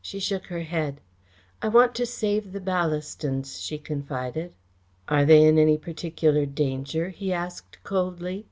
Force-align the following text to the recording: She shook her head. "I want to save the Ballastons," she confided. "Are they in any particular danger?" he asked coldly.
She 0.00 0.20
shook 0.20 0.46
her 0.46 0.62
head. 0.62 1.00
"I 1.60 1.66
want 1.66 1.96
to 1.96 2.06
save 2.06 2.52
the 2.52 2.60
Ballastons," 2.60 3.60
she 3.60 3.78
confided. 3.78 4.52
"Are 5.08 5.24
they 5.24 5.42
in 5.44 5.58
any 5.58 5.76
particular 5.76 6.46
danger?" 6.46 7.08
he 7.08 7.32
asked 7.32 7.82
coldly. 7.82 8.46